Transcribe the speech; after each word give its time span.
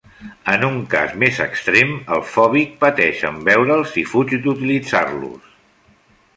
En 0.51 0.63
un 0.67 0.77
cas 0.93 1.11
més 1.23 1.41
extrem 1.45 1.91
el 2.15 2.25
fòbic 2.37 2.73
pateix 2.85 3.23
en 3.31 3.39
veure'ls 3.51 3.95
i 4.05 4.09
fuig 4.15 4.37
d'utilitzar-los. 4.47 5.57